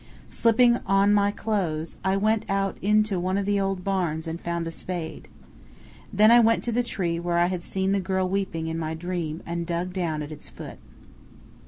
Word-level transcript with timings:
Slipping 0.29 0.77
on 0.87 1.13
my 1.13 1.29
clothes, 1.29 1.97
I 2.03 2.17
went 2.17 2.45
out 2.49 2.75
into 2.81 3.19
one 3.19 3.37
of 3.37 3.45
the 3.45 3.59
old 3.59 3.83
barns 3.83 4.27
and 4.27 4.41
found 4.41 4.65
a 4.65 4.71
spade. 4.71 5.27
Then 6.11 6.31
I 6.31 6.39
went 6.39 6.63
to 6.63 6.71
the 6.71 6.81
tree 6.81 7.19
where 7.19 7.37
I 7.37 7.45
had 7.45 7.61
seen 7.61 7.91
the 7.91 7.99
girl 7.99 8.27
weeping 8.27 8.65
in 8.65 8.79
my 8.79 8.95
dream 8.95 9.43
and 9.45 9.63
dug 9.67 9.93
down 9.93 10.23
at 10.23 10.31
its 10.31 10.49
foot. 10.49 10.79